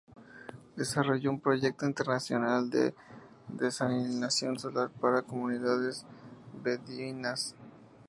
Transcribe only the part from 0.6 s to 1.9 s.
Desarrolló un proyecto